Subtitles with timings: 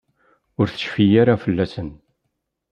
[0.59, 1.89] Ur tecfi ara fell-asen.